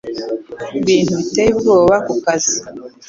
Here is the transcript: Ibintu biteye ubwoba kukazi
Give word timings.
Ibintu 0.79 1.11
biteye 1.19 1.49
ubwoba 1.55 1.95
kukazi 2.07 2.55